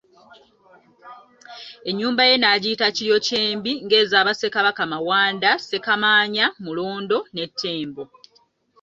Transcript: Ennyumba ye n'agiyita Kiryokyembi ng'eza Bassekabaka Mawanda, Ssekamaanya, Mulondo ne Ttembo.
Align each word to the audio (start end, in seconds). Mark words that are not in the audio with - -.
Ennyumba 1.89 2.21
ye 2.29 2.35
n'agiyita 2.39 2.87
Kiryokyembi 2.95 3.71
ng'eza 3.85 4.19
Bassekabaka 4.27 4.83
Mawanda, 4.91 5.49
Ssekamaanya, 5.57 6.45
Mulondo 6.63 7.17
ne 7.35 7.45
Ttembo. 7.49 8.03